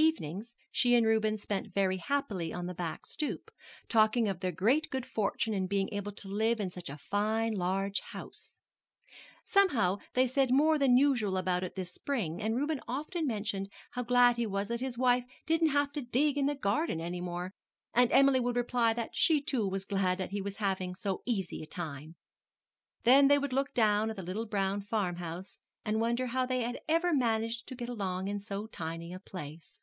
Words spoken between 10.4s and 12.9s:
more than usual about it this spring, and Reuben